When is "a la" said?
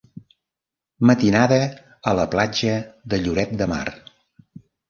2.13-2.25